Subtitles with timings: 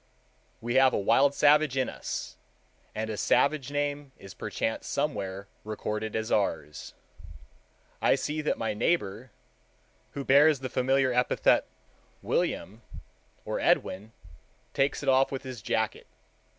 [0.61, 2.35] We have a wild savage in us,
[2.95, 6.95] and a savage name is perchance somewhere recorded as ours.
[8.01, 9.29] I see that my neighbor,
[10.13, 11.67] who bears the familiar epithet
[12.23, 12.81] William
[13.45, 14.11] or Edwin,
[14.73, 16.07] takes it off with his jacket.